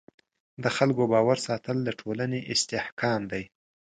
[0.63, 3.43] د خلکو باور ساتل د ټولنې استحکام دی.